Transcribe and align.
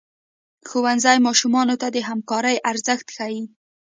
ښوونځی 0.69 1.17
ماشومانو 1.27 1.75
ته 1.81 1.87
د 1.95 1.97
همکارۍ 2.09 2.55
ارزښت 2.71 3.07
ښيي. 3.15 3.43